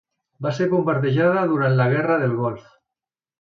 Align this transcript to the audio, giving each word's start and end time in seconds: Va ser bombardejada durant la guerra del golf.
Va 0.45 0.53
ser 0.59 0.65
bombardejada 0.71 1.43
durant 1.51 1.77
la 1.81 1.87
guerra 1.93 2.19
del 2.25 2.35
golf. 2.41 2.65